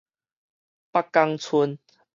[0.91, 1.77] 北港村